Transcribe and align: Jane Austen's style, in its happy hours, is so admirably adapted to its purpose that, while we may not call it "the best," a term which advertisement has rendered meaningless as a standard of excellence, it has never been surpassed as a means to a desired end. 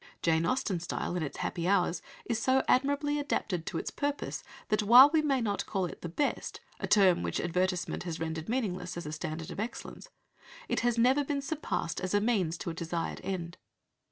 Jane 0.23 0.47
Austen's 0.47 0.85
style, 0.85 1.15
in 1.15 1.21
its 1.21 1.37
happy 1.37 1.67
hours, 1.67 2.01
is 2.25 2.41
so 2.41 2.63
admirably 2.67 3.19
adapted 3.19 3.67
to 3.67 3.77
its 3.77 3.91
purpose 3.91 4.43
that, 4.69 4.81
while 4.81 5.11
we 5.13 5.21
may 5.21 5.41
not 5.41 5.67
call 5.67 5.85
it 5.85 6.01
"the 6.01 6.09
best," 6.09 6.59
a 6.79 6.87
term 6.87 7.21
which 7.21 7.39
advertisement 7.39 8.01
has 8.01 8.19
rendered 8.19 8.49
meaningless 8.49 8.97
as 8.97 9.05
a 9.05 9.11
standard 9.11 9.51
of 9.51 9.59
excellence, 9.59 10.09
it 10.67 10.79
has 10.79 10.97
never 10.97 11.23
been 11.23 11.43
surpassed 11.43 12.01
as 12.01 12.15
a 12.15 12.19
means 12.19 12.57
to 12.57 12.71
a 12.71 12.73
desired 12.73 13.21
end. 13.23 13.59